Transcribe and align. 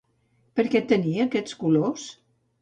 Per 0.59 0.65
què 0.75 0.81
tenia 0.93 1.27
aquests 1.29 1.59
colors? 1.61 2.09